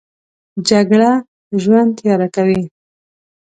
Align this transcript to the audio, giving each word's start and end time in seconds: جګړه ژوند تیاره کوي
جګړه 0.67 1.11
ژوند 1.61 1.89
تیاره 1.99 2.27
کوي 2.35 2.61